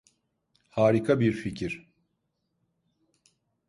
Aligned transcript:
Harika 0.69 1.19
bir 1.19 1.33
fikir. 1.33 1.91